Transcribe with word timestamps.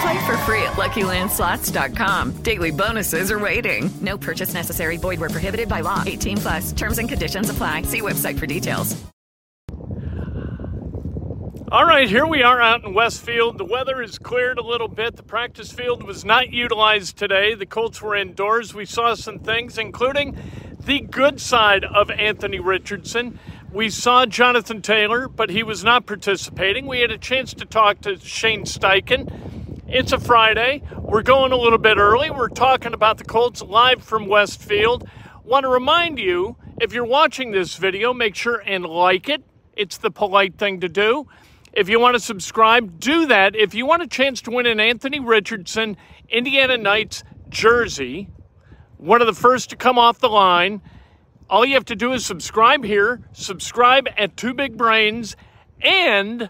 Play 0.00 0.26
for 0.26 0.36
free 0.38 0.62
at 0.62 0.72
LuckyLandSlots.com. 0.72 2.42
Daily 2.42 2.70
bonuses 2.70 3.30
are 3.30 3.38
waiting. 3.38 3.90
No 4.00 4.16
purchase 4.16 4.54
necessary. 4.54 4.96
Void 4.96 5.20
where 5.20 5.28
prohibited 5.28 5.68
by 5.68 5.80
law. 5.80 6.02
18 6.06 6.38
plus. 6.38 6.72
Terms 6.72 6.98
and 6.98 7.08
conditions 7.08 7.50
apply. 7.50 7.82
See 7.82 8.00
website 8.00 8.38
for 8.38 8.46
details. 8.46 8.96
All 11.72 11.84
right, 11.84 12.08
here 12.08 12.26
we 12.26 12.42
are 12.42 12.60
out 12.60 12.82
in 12.82 12.94
Westfield. 12.94 13.58
The 13.58 13.64
weather 13.64 14.00
has 14.00 14.18
cleared 14.18 14.58
a 14.58 14.66
little 14.66 14.88
bit. 14.88 15.14
The 15.14 15.22
practice 15.22 15.70
field 15.70 16.02
was 16.02 16.24
not 16.24 16.50
utilized 16.50 17.16
today. 17.16 17.54
The 17.54 17.64
Colts 17.64 18.02
were 18.02 18.16
indoors. 18.16 18.74
We 18.74 18.86
saw 18.86 19.14
some 19.14 19.38
things, 19.38 19.78
including 19.78 20.36
the 20.80 20.98
good 21.00 21.40
side 21.40 21.84
of 21.84 22.10
Anthony 22.10 22.58
Richardson. 22.58 23.38
We 23.72 23.88
saw 23.88 24.26
Jonathan 24.26 24.82
Taylor, 24.82 25.28
but 25.28 25.50
he 25.50 25.62
was 25.62 25.84
not 25.84 26.06
participating. 26.06 26.88
We 26.88 27.02
had 27.02 27.12
a 27.12 27.18
chance 27.18 27.54
to 27.54 27.64
talk 27.64 28.00
to 28.00 28.18
Shane 28.18 28.64
Steichen. 28.64 29.49
It's 29.92 30.12
a 30.12 30.20
Friday. 30.20 30.84
We're 30.96 31.24
going 31.24 31.50
a 31.50 31.56
little 31.56 31.76
bit 31.76 31.96
early. 31.96 32.30
We're 32.30 32.48
talking 32.48 32.94
about 32.94 33.18
the 33.18 33.24
Colts 33.24 33.60
live 33.60 34.04
from 34.04 34.28
Westfield. 34.28 35.08
Want 35.42 35.64
to 35.64 35.68
remind 35.68 36.20
you 36.20 36.54
if 36.80 36.92
you're 36.92 37.04
watching 37.04 37.50
this 37.50 37.74
video, 37.74 38.14
make 38.14 38.36
sure 38.36 38.62
and 38.64 38.86
like 38.86 39.28
it. 39.28 39.42
It's 39.74 39.98
the 39.98 40.12
polite 40.12 40.56
thing 40.58 40.78
to 40.82 40.88
do. 40.88 41.26
If 41.72 41.88
you 41.88 41.98
want 41.98 42.14
to 42.14 42.20
subscribe, 42.20 43.00
do 43.00 43.26
that. 43.26 43.56
If 43.56 43.74
you 43.74 43.84
want 43.84 44.02
a 44.02 44.06
chance 44.06 44.40
to 44.42 44.52
win 44.52 44.66
an 44.66 44.78
Anthony 44.78 45.18
Richardson 45.18 45.96
Indiana 46.28 46.78
Knights 46.78 47.24
jersey, 47.48 48.28
one 48.96 49.20
of 49.20 49.26
the 49.26 49.34
first 49.34 49.70
to 49.70 49.76
come 49.76 49.98
off 49.98 50.20
the 50.20 50.28
line, 50.28 50.82
all 51.48 51.64
you 51.64 51.74
have 51.74 51.86
to 51.86 51.96
do 51.96 52.12
is 52.12 52.24
subscribe 52.24 52.84
here, 52.84 53.22
subscribe 53.32 54.06
at 54.16 54.36
Two 54.36 54.54
Big 54.54 54.76
Brains, 54.76 55.34
and 55.80 56.48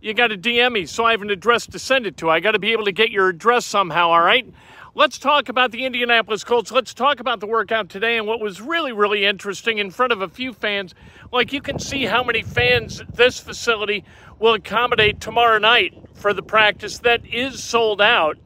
you 0.00 0.14
got 0.14 0.28
to 0.28 0.38
DM 0.38 0.72
me 0.72 0.86
so 0.86 1.04
I 1.04 1.12
have 1.12 1.22
an 1.22 1.30
address 1.30 1.66
to 1.66 1.78
send 1.78 2.06
it 2.06 2.16
to. 2.18 2.30
I 2.30 2.40
got 2.40 2.52
to 2.52 2.58
be 2.58 2.72
able 2.72 2.84
to 2.84 2.92
get 2.92 3.10
your 3.10 3.28
address 3.28 3.66
somehow, 3.66 4.10
all 4.10 4.20
right? 4.20 4.46
Let's 4.94 5.18
talk 5.18 5.48
about 5.48 5.70
the 5.70 5.84
Indianapolis 5.84 6.44
Colts. 6.44 6.72
Let's 6.72 6.94
talk 6.94 7.20
about 7.20 7.40
the 7.40 7.46
workout 7.46 7.88
today 7.88 8.16
and 8.16 8.26
what 8.26 8.40
was 8.40 8.60
really, 8.60 8.92
really 8.92 9.24
interesting 9.24 9.78
in 9.78 9.90
front 9.90 10.12
of 10.12 10.22
a 10.22 10.28
few 10.28 10.52
fans. 10.52 10.94
Like 11.32 11.52
you 11.52 11.60
can 11.60 11.78
see 11.78 12.04
how 12.04 12.24
many 12.24 12.42
fans 12.42 13.02
this 13.12 13.38
facility 13.38 14.04
will 14.38 14.54
accommodate 14.54 15.20
tomorrow 15.20 15.58
night 15.58 15.94
for 16.14 16.32
the 16.32 16.42
practice 16.42 16.98
that 17.00 17.24
is 17.26 17.62
sold 17.62 18.00
out, 18.00 18.38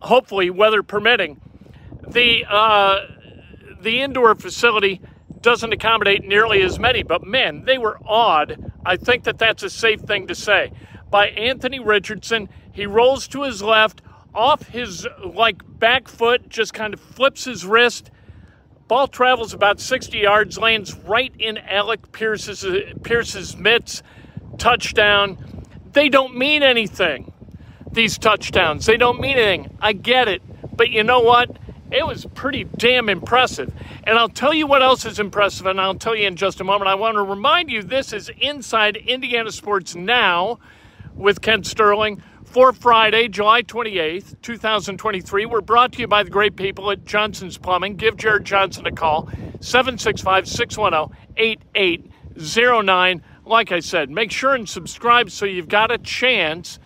hopefully, 0.00 0.50
weather 0.50 0.82
permitting. 0.82 1.40
The, 2.06 2.44
uh, 2.48 3.06
the 3.80 4.02
indoor 4.02 4.34
facility 4.34 5.00
doesn't 5.42 5.72
accommodate 5.72 6.24
nearly 6.24 6.62
as 6.62 6.78
many, 6.78 7.02
but 7.02 7.24
man, 7.24 7.64
they 7.64 7.78
were 7.78 7.98
awed. 8.06 8.72
I 8.84 8.96
think 8.96 9.24
that 9.24 9.38
that's 9.38 9.62
a 9.62 9.70
safe 9.70 10.00
thing 10.00 10.26
to 10.26 10.34
say. 10.34 10.72
By 11.10 11.28
Anthony 11.28 11.80
Richardson, 11.80 12.48
he 12.72 12.86
rolls 12.86 13.26
to 13.28 13.42
his 13.42 13.62
left, 13.62 14.02
off 14.34 14.68
his 14.68 15.06
like 15.24 15.62
back 15.78 16.08
foot, 16.08 16.48
just 16.48 16.74
kind 16.74 16.94
of 16.94 17.00
flips 17.00 17.44
his 17.44 17.64
wrist. 17.64 18.10
Ball 18.86 19.08
travels 19.08 19.54
about 19.54 19.80
60 19.80 20.18
yards, 20.18 20.58
lands 20.58 20.94
right 20.94 21.32
in 21.38 21.58
Alec 21.58 22.12
Pierce's, 22.12 22.64
Pierce's 23.02 23.56
mitts. 23.56 24.02
Touchdown. 24.58 25.64
They 25.92 26.08
don't 26.08 26.36
mean 26.36 26.62
anything, 26.62 27.32
these 27.90 28.18
touchdowns. 28.18 28.84
They 28.86 28.98
don't 28.98 29.20
mean 29.20 29.38
anything. 29.38 29.78
I 29.80 29.94
get 29.94 30.28
it. 30.28 30.42
But 30.76 30.90
you 30.90 31.02
know 31.02 31.20
what? 31.20 31.56
It 31.90 32.06
was 32.06 32.24
pretty 32.34 32.64
damn 32.64 33.08
impressive. 33.08 33.72
And 34.04 34.16
I'll 34.16 34.28
tell 34.28 34.54
you 34.54 34.66
what 34.66 34.82
else 34.82 35.04
is 35.04 35.18
impressive, 35.18 35.66
and 35.66 35.80
I'll 35.80 35.94
tell 35.94 36.14
you 36.14 36.26
in 36.26 36.36
just 36.36 36.60
a 36.60 36.64
moment. 36.64 36.88
I 36.88 36.94
want 36.94 37.16
to 37.16 37.22
remind 37.22 37.70
you 37.70 37.82
this 37.82 38.12
is 38.12 38.30
Inside 38.40 38.96
Indiana 38.96 39.50
Sports 39.50 39.96
Now 39.96 40.60
with 41.14 41.40
Kent 41.40 41.66
Sterling 41.66 42.22
for 42.44 42.72
Friday, 42.72 43.28
July 43.28 43.62
28th, 43.62 44.40
2023. 44.40 45.46
We're 45.46 45.60
brought 45.60 45.92
to 45.92 46.00
you 46.00 46.06
by 46.06 46.22
the 46.22 46.30
great 46.30 46.56
people 46.56 46.90
at 46.90 47.04
Johnson's 47.04 47.58
Plumbing. 47.58 47.96
Give 47.96 48.16
Jared 48.16 48.44
Johnson 48.44 48.86
a 48.86 48.92
call, 48.92 49.28
765 49.60 50.48
610 50.48 51.16
8809. 51.36 53.22
Like 53.44 53.72
I 53.72 53.80
said, 53.80 54.10
make 54.10 54.30
sure 54.30 54.54
and 54.54 54.68
subscribe 54.68 55.30
so 55.30 55.44
you've 55.44 55.68
got 55.68 55.90
a 55.90 55.98
chance 55.98 56.78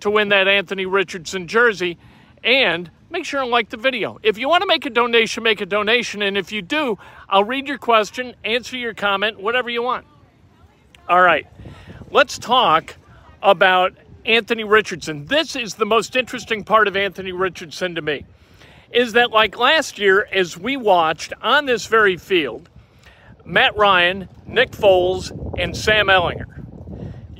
to 0.00 0.10
win 0.10 0.28
that 0.28 0.46
Anthony 0.46 0.86
Richardson 0.86 1.48
jersey. 1.48 1.98
And 2.44 2.90
make 3.12 3.24
sure 3.26 3.42
and 3.42 3.50
like 3.50 3.68
the 3.68 3.76
video. 3.76 4.18
If 4.22 4.38
you 4.38 4.48
want 4.48 4.62
to 4.62 4.66
make 4.66 4.86
a 4.86 4.90
donation, 4.90 5.42
make 5.42 5.60
a 5.60 5.66
donation. 5.66 6.22
And 6.22 6.36
if 6.36 6.50
you 6.50 6.62
do, 6.62 6.98
I'll 7.28 7.44
read 7.44 7.68
your 7.68 7.78
question, 7.78 8.34
answer 8.42 8.76
your 8.76 8.94
comment, 8.94 9.38
whatever 9.38 9.68
you 9.70 9.82
want. 9.82 10.06
All 11.08 11.20
right, 11.20 11.46
let's 12.10 12.38
talk 12.38 12.96
about 13.42 13.92
Anthony 14.24 14.64
Richardson. 14.64 15.26
This 15.26 15.54
is 15.54 15.74
the 15.74 15.84
most 15.84 16.16
interesting 16.16 16.64
part 16.64 16.88
of 16.88 16.96
Anthony 16.96 17.32
Richardson 17.32 17.94
to 17.96 18.02
me. 18.02 18.24
Is 18.90 19.12
that 19.12 19.30
like 19.30 19.58
last 19.58 19.98
year, 19.98 20.26
as 20.32 20.56
we 20.56 20.76
watched 20.76 21.32
on 21.42 21.66
this 21.66 21.86
very 21.86 22.16
field, 22.16 22.68
Matt 23.44 23.76
Ryan, 23.76 24.28
Nick 24.46 24.70
Foles, 24.70 25.30
and 25.58 25.76
Sam 25.76 26.06
Ehlinger. 26.06 26.61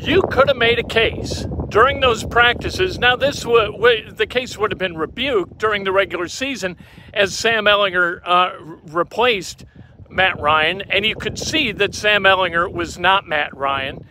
You 0.02 0.22
could 0.22 0.48
have 0.48 0.56
made 0.56 0.80
a 0.80 0.82
case 0.82 1.46
during 1.68 2.00
those 2.00 2.24
practices. 2.24 2.98
Now, 2.98 3.14
this 3.14 3.46
would, 3.46 4.16
the 4.16 4.26
case 4.26 4.58
would 4.58 4.72
have 4.72 4.78
been 4.78 4.96
rebuked 4.96 5.58
during 5.58 5.84
the 5.84 5.92
regular 5.92 6.26
season 6.26 6.76
as 7.14 7.38
Sam 7.38 7.66
Ehlinger 7.66 8.20
uh, 8.24 8.50
replaced 8.88 9.64
Matt 10.10 10.41
Ryan, 10.41 10.82
and 10.82 11.06
you 11.06 11.14
could 11.14 11.38
see 11.38 11.70
that 11.70 11.94
Sam 11.94 12.24
Ehlinger 12.24 12.70
was 12.70 12.98
not 12.98 13.28
Matt 13.28 13.56
Ryan. 13.56 14.04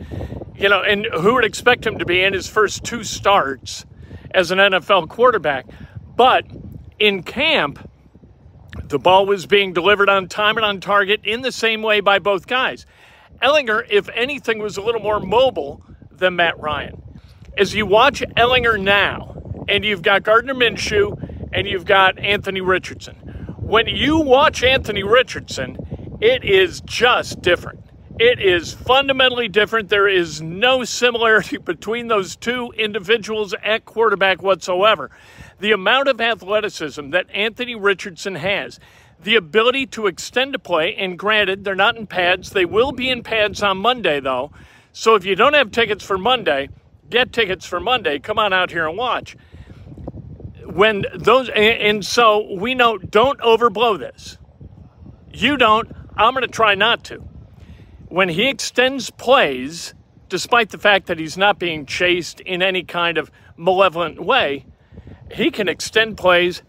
You 0.55 0.69
know, 0.69 0.81
and 0.81 1.05
who 1.07 1.33
would 1.33 1.43
expect 1.43 1.85
him 1.85 1.99
to 1.99 2.05
be 2.05 2.23
in 2.23 2.31
his 2.31 2.47
first 2.47 2.85
two 2.85 3.03
starts 3.03 3.85
as 4.31 4.49
an 4.51 4.59
NFL 4.59 5.09
quarterback? 5.09 5.65
But 6.15 6.45
in 6.99 7.21
camp, 7.21 7.89
the 8.81 8.97
ball 8.97 9.25
was 9.25 9.45
being 9.45 9.73
delivered 9.73 10.07
on 10.07 10.29
time 10.29 10.55
and 10.55 10.65
on 10.65 10.79
target 10.79 11.25
in 11.25 11.41
the 11.41 11.51
same 11.51 11.81
way 11.81 11.99
by 11.99 12.19
both 12.19 12.47
guys. 12.47 12.85
Ehlinger, 13.41 13.85
if 13.89 14.09
anything, 14.09 14.59
was 14.59 14.77
a 14.77 14.81
little 14.81 15.01
more 15.01 15.19
mobile 15.19 15.83
than 16.11 16.35
Matt 16.35 16.59
Ryan. 16.59 17.01
As 17.57 17.73
you 17.73 17.85
watch 17.85 18.21
Ehlinger 18.37 18.81
now, 18.81 19.35
and 19.67 19.83
you've 19.83 20.01
got 20.01 20.23
Gardner 20.23 20.53
Minshew 20.53 21.49
and 21.53 21.67
you've 21.67 21.85
got 21.85 22.17
Anthony 22.19 22.61
Richardson, 22.61 23.15
when 23.57 23.87
you 23.87 24.19
watch 24.19 24.63
Anthony 24.63 25.03
Richardson, 25.03 25.77
it 26.21 26.43
is 26.43 26.81
just 26.81 27.41
different. 27.41 27.79
It 28.19 28.39
is 28.39 28.73
fundamentally 28.73 29.47
different. 29.47 29.89
There 29.89 30.07
is 30.07 30.41
no 30.41 30.83
similarity 30.83 31.57
between 31.65 32.07
those 32.07 32.35
two 32.35 32.71
individuals 32.77 33.55
at 33.63 33.85
quarterback 33.85 34.43
whatsoever. 34.43 35.09
The 35.59 35.71
amount 35.71 36.07
of 36.07 36.21
athleticism 36.21 37.09
that 37.09 37.25
Anthony 37.33 37.75
Richardson 37.75 38.35
has, 38.35 38.79
the 39.23 39.35
ability 39.35 39.87
to 39.87 40.07
extend 40.07 40.55
a 40.55 40.59
play, 40.59 40.95
and 40.95 41.17
granted, 41.17 41.63
they're 41.63 41.75
not 41.75 41.97
in 41.97 42.07
pads. 42.07 42.51
They 42.51 42.65
will 42.65 42.91
be 42.91 43.09
in 43.09 43.23
pads 43.23 43.61
on 43.61 43.77
Monday, 43.77 44.19
though. 44.19 44.51
So 44.93 45.15
if 45.15 45.25
you 45.25 45.35
don't 45.35 45.53
have 45.53 45.71
tickets 45.71 46.03
for 46.03 46.17
Monday, 46.17 46.69
get 47.09 47.31
tickets 47.31 47.65
for 47.65 47.79
Monday. 47.79 48.19
Come 48.19 48.39
on 48.39 48.53
out 48.53 48.71
here 48.71 48.87
and 48.87 48.97
watch. 48.97 49.35
When 50.65 51.05
those, 51.13 51.49
and 51.49 52.05
so 52.05 52.53
we 52.55 52.75
know, 52.75 52.97
don't 52.97 53.39
overblow 53.39 53.99
this. 53.99 54.37
You 55.33 55.57
don't, 55.57 55.91
I'm 56.17 56.33
going 56.33 56.43
to 56.43 56.47
try 56.47 56.75
not 56.75 57.03
to 57.05 57.23
when 58.11 58.27
he 58.27 58.49
extends 58.49 59.09
plays, 59.09 59.93
despite 60.27 60.69
the 60.71 60.77
fact 60.77 61.07
that 61.07 61.17
he's 61.17 61.37
not 61.37 61.57
being 61.57 61.85
chased 61.85 62.41
in 62.41 62.61
any 62.61 62.83
kind 62.83 63.17
of 63.17 63.31
malevolent 63.55 64.21
way, 64.21 64.65
he 65.33 65.49
can 65.49 65.69
extend 65.69 66.17
plays 66.17 66.61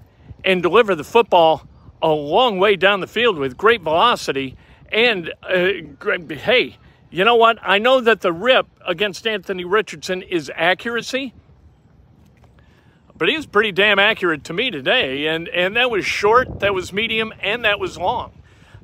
and 0.44 0.62
deliver 0.62 0.94
the 0.94 1.02
football 1.02 1.66
a 2.02 2.08
long 2.08 2.58
way 2.58 2.76
down 2.76 3.00
the 3.00 3.06
field 3.06 3.38
with 3.38 3.56
great 3.56 3.80
velocity 3.80 4.56
And 4.92 5.32
uh, 5.42 5.68
hey, 6.34 6.76
you 7.10 7.24
know 7.24 7.36
what? 7.36 7.58
I 7.62 7.78
know 7.78 8.00
that 8.02 8.20
the 8.20 8.32
rip 8.32 8.66
against 8.86 9.26
Anthony 9.26 9.64
Richardson 9.64 10.22
is 10.22 10.50
accuracy, 10.54 11.32
but 13.16 13.28
he 13.28 13.36
was 13.36 13.46
pretty 13.46 13.72
damn 13.72 13.98
accurate 13.98 14.44
to 14.44 14.52
me 14.52 14.70
today. 14.70 15.26
And, 15.26 15.48
and 15.48 15.76
that 15.76 15.90
was 15.90 16.04
short, 16.04 16.60
that 16.60 16.74
was 16.74 16.92
medium, 16.92 17.32
and 17.40 17.64
that 17.64 17.80
was 17.80 17.96
long. 17.96 18.32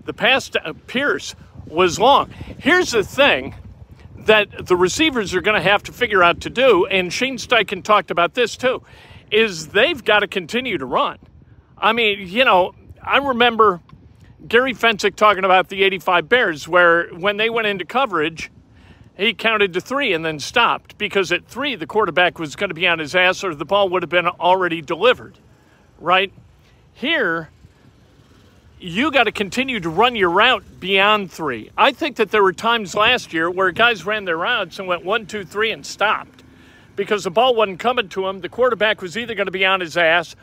The 0.04 0.14
pass 0.14 0.48
to 0.50 0.74
Pierce 0.86 1.34
was 1.66 1.98
long. 1.98 2.30
Here's 2.58 2.92
the 2.92 3.04
thing 3.04 3.54
that 4.16 4.66
the 4.66 4.76
receivers 4.76 5.34
are 5.34 5.42
going 5.42 5.62
to 5.62 5.68
have 5.68 5.82
to 5.84 5.92
figure 5.92 6.22
out 6.22 6.40
to 6.42 6.50
do, 6.50 6.86
and 6.86 7.12
Shane 7.12 7.36
Steichen 7.36 7.82
talked 7.82 8.10
about 8.10 8.34
this 8.34 8.56
too, 8.56 8.82
is 9.30 9.68
they've 9.68 10.02
got 10.02 10.20
to 10.20 10.26
continue 10.26 10.78
to 10.78 10.86
run. 10.86 11.18
I 11.76 11.92
mean, 11.92 12.26
you 12.28 12.44
know, 12.44 12.74
I 13.08 13.16
remember 13.16 13.80
Gary 14.46 14.74
Fencik 14.74 15.16
talking 15.16 15.44
about 15.44 15.70
the 15.70 15.82
85 15.82 16.28
Bears, 16.28 16.68
where 16.68 17.08
when 17.08 17.38
they 17.38 17.48
went 17.48 17.66
into 17.66 17.86
coverage, 17.86 18.50
he 19.16 19.32
counted 19.32 19.72
to 19.72 19.80
three 19.80 20.12
and 20.12 20.24
then 20.24 20.38
stopped 20.38 20.98
because 20.98 21.32
at 21.32 21.46
three, 21.46 21.74
the 21.74 21.86
quarterback 21.86 22.38
was 22.38 22.54
going 22.54 22.68
to 22.68 22.74
be 22.74 22.86
on 22.86 22.98
his 22.98 23.14
ass 23.14 23.42
or 23.42 23.54
the 23.54 23.64
ball 23.64 23.88
would 23.88 24.02
have 24.02 24.10
been 24.10 24.26
already 24.26 24.82
delivered, 24.82 25.38
right? 25.98 26.30
Here, 26.92 27.48
you 28.78 29.10
got 29.10 29.24
to 29.24 29.32
continue 29.32 29.80
to 29.80 29.88
run 29.88 30.14
your 30.14 30.30
route 30.30 30.64
beyond 30.78 31.32
three. 31.32 31.70
I 31.78 31.92
think 31.92 32.16
that 32.16 32.30
there 32.30 32.42
were 32.42 32.52
times 32.52 32.94
last 32.94 33.32
year 33.32 33.50
where 33.50 33.70
guys 33.70 34.04
ran 34.04 34.26
their 34.26 34.36
routes 34.36 34.78
and 34.78 34.86
went 34.86 35.02
one, 35.02 35.24
two, 35.24 35.44
three, 35.44 35.70
and 35.70 35.84
stopped 35.84 36.44
because 36.94 37.24
the 37.24 37.30
ball 37.30 37.54
wasn't 37.54 37.80
coming 37.80 38.10
to 38.10 38.28
him. 38.28 38.42
The 38.42 38.50
quarterback 38.50 39.00
was 39.00 39.16
either 39.16 39.34
going 39.34 39.46
to 39.46 39.52
be 39.52 39.64
on 39.64 39.80
his 39.80 39.96
ass 39.96 40.36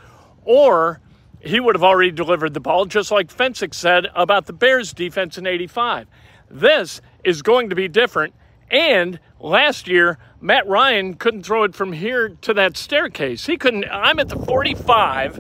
or 0.44 1.00
he 1.46 1.60
would 1.60 1.76
have 1.76 1.84
already 1.84 2.12
delivered 2.12 2.54
the 2.54 2.60
ball, 2.60 2.86
just 2.86 3.12
like 3.12 3.28
Fencik 3.28 3.74
said 3.74 4.08
about 4.16 4.48
the 4.48 4.54
Bears 4.54 4.94
defense 4.94 5.38
in 5.38 5.46
85. 5.46 6.08
This 6.50 7.02
is 7.24 7.42
going 7.42 7.70
to 7.70 7.76
be 7.76 7.88
different. 7.88 8.34
And 8.72 9.20
last 9.40 9.88
year, 9.88 10.18
Matt 10.42 10.68
Ryan 10.68 11.14
couldn't 11.14 11.44
throw 11.44 11.64
it 11.64 11.76
from 11.76 11.94
here 11.94 12.30
to 12.42 12.54
that 12.56 12.76
staircase. 12.78 13.46
He 13.46 13.58
couldn't. 13.58 13.86
I'm 13.92 14.20
at 14.20 14.30
the 14.30 14.40
45, 14.40 15.40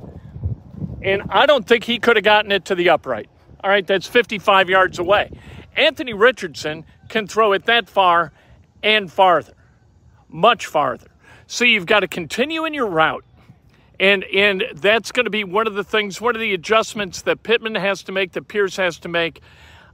and 1.01 1.23
I 1.29 1.47
don't 1.47 1.67
think 1.67 1.83
he 1.83 1.97
could 1.97 2.17
have 2.17 2.25
gotten 2.25 2.51
it 2.51 2.65
to 2.65 2.75
the 2.75 2.89
upright. 2.89 3.29
All 3.63 3.69
right, 3.69 3.85
that's 3.85 4.05
55 4.05 4.69
yards 4.69 4.99
away. 4.99 5.31
Anthony 5.75 6.13
Richardson 6.13 6.85
can 7.09 7.27
throw 7.27 7.53
it 7.53 7.65
that 7.65 7.89
far 7.89 8.31
and 8.83 9.11
farther, 9.11 9.53
much 10.29 10.67
farther. 10.67 11.07
So 11.47 11.65
you've 11.65 11.87
got 11.87 12.01
to 12.01 12.07
continue 12.07 12.65
in 12.65 12.73
your 12.75 12.87
route 12.87 13.25
and 13.99 14.23
and 14.25 14.63
that's 14.75 15.11
going 15.11 15.25
to 15.25 15.29
be 15.29 15.43
one 15.43 15.67
of 15.67 15.73
the 15.73 15.83
things, 15.83 16.19
one 16.19 16.35
of 16.35 16.41
the 16.41 16.53
adjustments 16.53 17.21
that 17.23 17.43
Pittman 17.43 17.75
has 17.75 18.03
to 18.03 18.11
make, 18.11 18.33
that 18.33 18.47
Pierce 18.47 18.77
has 18.77 18.99
to 18.99 19.09
make. 19.09 19.41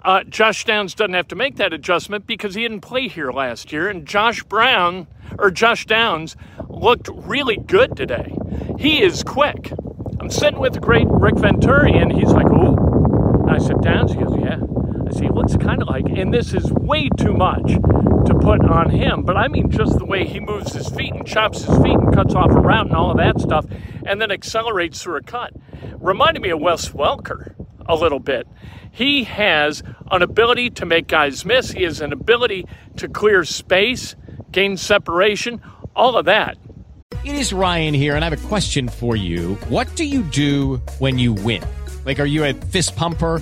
Uh, 0.04 0.24
Josh 0.24 0.66
Downs 0.66 0.96
doesn't 0.96 1.14
have 1.14 1.28
to 1.28 1.36
make 1.36 1.58
that 1.58 1.74
adjustment 1.74 2.26
because 2.26 2.56
he 2.56 2.64
didn't 2.64 2.82
play 2.82 3.08
here 3.08 3.32
last 3.32 3.72
year, 3.72 3.88
and 3.88 4.08
Josh 4.08 4.42
Brown 4.44 5.08
or 5.38 5.52
Josh 5.52 5.86
Downs 5.86 6.36
looked 6.68 7.10
really 7.14 7.58
good 7.58 7.96
today. 7.96 8.36
He 8.80 9.04
is 9.04 9.24
quick. 9.24 9.72
I'm 10.20 10.32
sitting 10.32 10.60
with 10.60 10.74
the 10.74 10.80
great 10.80 11.08
Rick 11.08 11.38
Venturi, 11.38 11.94
and 11.94 12.12
he's 12.12 12.32
like, 12.32 12.48
"Oh," 12.50 13.46
I 13.48 13.60
said, 13.60 13.82
"Downs." 13.82 14.14
He 14.14 14.20
goes, 14.20 14.41
"He 15.20 15.30
looks 15.30 15.56
kind 15.58 15.82
of 15.82 15.88
like," 15.88 16.06
and 16.06 16.34
this 16.34 16.54
is 16.54 16.72
way 16.72 17.10
too 17.18 17.34
much 17.34 17.74
to 18.26 18.36
put 18.40 18.62
on 18.62 18.90
him, 18.90 19.24
but 19.24 19.38
I 19.38 19.48
mean 19.48 19.70
just 19.70 19.98
the 19.98 20.06
way 20.06 20.26
he 20.26 20.40
moves 20.40 20.74
his 20.74 20.90
feet 20.90 21.14
and 21.14 21.26
chops 21.26 21.64
his 21.64 21.76
feet 21.78 21.98
and 21.98 22.14
cuts 22.14 22.36
off 22.36 22.52
a 22.52 22.60
route 22.60 22.88
and 22.88 22.96
all 22.96 23.12
of 23.12 23.18
that 23.18 23.40
stuff, 23.40 23.66
and 24.06 24.22
then 24.22 24.32
accelerates 24.32 25.02
through 25.02 25.18
a 25.18 25.22
cut. 25.22 25.54
Reminded 26.00 26.42
me 26.42 26.50
of 26.50 26.60
Wes 26.60 26.90
Welker 26.90 27.56
a 27.88 27.96
little 27.96 28.20
bit. 28.20 28.48
He 28.92 29.24
has 29.24 29.84
an 30.12 30.22
ability 30.22 30.70
to 30.72 30.86
make 30.86 31.08
guys 31.08 31.46
miss, 31.46 31.72
he 31.72 31.84
has 31.84 32.02
an 32.02 32.12
ability 32.12 32.68
to 32.98 33.08
clear 33.08 33.44
space, 33.44 34.16
gain 34.52 34.78
separation, 34.78 35.62
all 35.96 36.18
of 36.18 36.26
that. 36.26 36.58
It 37.24 37.36
is 37.36 37.54
Ryan 37.54 37.94
here, 37.94 38.16
and 38.16 38.26
I 38.26 38.30
have 38.30 38.44
a 38.44 38.48
question 38.48 38.90
for 38.90 39.16
you. 39.16 39.56
What 39.70 39.96
do 39.96 40.06
you 40.06 40.24
do 40.24 40.82
when 41.00 41.20
you 41.20 41.34
win? 41.34 41.64
Like, 42.06 42.20
are 42.20 42.26
you 42.26 42.44
a 42.44 42.54
fist 42.54 42.96
pumper? 42.96 43.42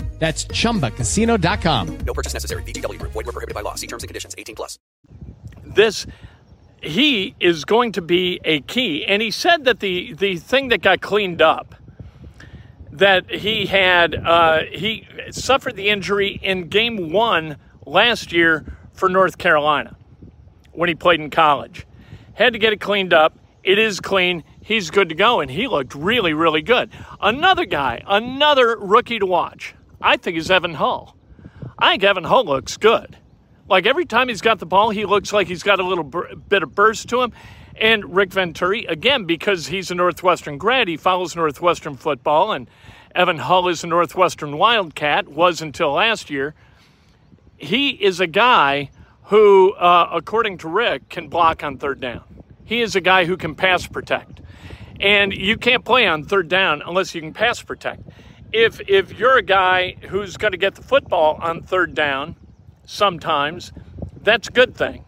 That's 0.21 0.45
chumbacasino.com. 0.45 1.97
No 2.05 2.13
purchase 2.13 2.35
necessary. 2.35 2.61
VGW. 2.61 3.01
Void 3.01 3.25
were 3.25 3.31
prohibited 3.31 3.55
by 3.55 3.61
law. 3.61 3.73
See 3.73 3.87
terms 3.87 4.03
and 4.03 4.07
conditions. 4.07 4.35
18 4.37 4.55
plus. 4.55 4.77
This 5.65 6.05
he 6.79 7.35
is 7.39 7.65
going 7.65 7.91
to 7.93 8.01
be 8.03 8.39
a 8.43 8.61
key, 8.61 9.03
and 9.03 9.21
he 9.21 9.31
said 9.31 9.65
that 9.65 9.79
the 9.79 10.13
the 10.13 10.37
thing 10.37 10.67
that 10.67 10.83
got 10.83 11.01
cleaned 11.01 11.41
up 11.41 11.73
that 12.91 13.31
he 13.31 13.65
had 13.65 14.13
uh, 14.13 14.59
he 14.71 15.07
suffered 15.31 15.75
the 15.75 15.89
injury 15.89 16.39
in 16.43 16.67
game 16.69 17.11
one 17.11 17.57
last 17.87 18.31
year 18.31 18.77
for 18.93 19.09
North 19.09 19.39
Carolina 19.39 19.95
when 20.71 20.87
he 20.87 20.93
played 20.93 21.19
in 21.19 21.31
college. 21.31 21.87
Had 22.35 22.53
to 22.53 22.59
get 22.59 22.73
it 22.73 22.79
cleaned 22.79 23.11
up. 23.11 23.39
It 23.63 23.79
is 23.79 23.99
clean. 23.99 24.43
He's 24.61 24.91
good 24.91 25.09
to 25.09 25.15
go, 25.15 25.39
and 25.39 25.49
he 25.49 25.67
looked 25.67 25.95
really, 25.95 26.33
really 26.33 26.61
good. 26.61 26.91
Another 27.19 27.65
guy, 27.65 28.03
another 28.05 28.77
rookie 28.77 29.17
to 29.17 29.25
watch. 29.25 29.73
I 30.01 30.17
think 30.17 30.37
is 30.37 30.49
Evan 30.49 30.73
Hull. 30.73 31.15
I 31.77 31.91
think 31.91 32.03
Evan 32.03 32.23
Hull 32.23 32.45
looks 32.45 32.77
good. 32.77 33.17
Like 33.67 33.85
every 33.85 34.05
time 34.05 34.27
he's 34.27 34.41
got 34.41 34.59
the 34.59 34.65
ball, 34.65 34.89
he 34.89 35.05
looks 35.05 35.31
like 35.31 35.47
he's 35.47 35.63
got 35.63 35.79
a 35.79 35.85
little 35.85 36.03
br- 36.03 36.35
bit 36.49 36.63
of 36.63 36.75
burst 36.75 37.09
to 37.09 37.21
him. 37.21 37.31
And 37.79 38.15
Rick 38.15 38.33
Venturi, 38.33 38.85
again, 38.85 39.25
because 39.25 39.67
he's 39.67 39.91
a 39.91 39.95
Northwestern 39.95 40.57
grad, 40.57 40.87
he 40.87 40.97
follows 40.97 41.35
Northwestern 41.35 41.95
football, 41.95 42.51
and 42.51 42.69
Evan 43.15 43.37
Hull 43.37 43.69
is 43.69 43.83
a 43.83 43.87
Northwestern 43.87 44.57
Wildcat, 44.57 45.29
was 45.29 45.61
until 45.61 45.93
last 45.93 46.29
year. 46.29 46.53
He 47.57 47.89
is 47.89 48.19
a 48.19 48.27
guy 48.27 48.91
who, 49.23 49.71
uh, 49.73 50.09
according 50.11 50.57
to 50.59 50.67
Rick, 50.67 51.09
can 51.09 51.29
block 51.29 51.63
on 51.63 51.77
third 51.77 52.01
down. 52.01 52.23
He 52.65 52.81
is 52.81 52.95
a 52.95 53.01
guy 53.01 53.25
who 53.25 53.37
can 53.37 53.55
pass 53.55 53.87
protect. 53.87 54.41
And 54.99 55.33
you 55.33 55.57
can't 55.57 55.85
play 55.85 56.05
on 56.05 56.23
third 56.23 56.49
down 56.49 56.83
unless 56.85 57.15
you 57.15 57.21
can 57.21 57.33
pass 57.33 57.61
protect 57.61 58.03
if 58.53 58.81
if 58.87 59.17
you're 59.17 59.37
a 59.37 59.43
guy 59.43 59.95
who's 60.09 60.37
going 60.37 60.51
to 60.51 60.57
get 60.57 60.75
the 60.75 60.83
football 60.83 61.37
on 61.41 61.63
third 61.63 61.95
down, 61.95 62.35
sometimes 62.85 63.71
that's 64.21 64.47
a 64.47 64.51
good 64.51 64.75
thing. 64.75 65.05